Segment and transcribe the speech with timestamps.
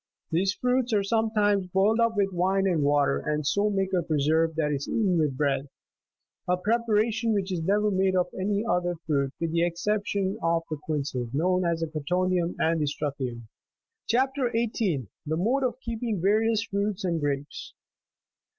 [0.31, 4.49] These fruits are sometimes boiled up with wine and water, and so make a preserve
[4.49, 5.69] u that is eaten with bread;
[6.47, 10.77] a preparation which is never made of any other fruit, with the exception of the
[10.85, 13.47] quinces, known as the "cotoneum" and the" strutheum."
[14.07, 14.31] CHAP.
[14.35, 14.69] 18.
[14.71, 17.73] (16.)— THE MODE OF KEEPIXG VABIOUS FKUITS AND GKAPES.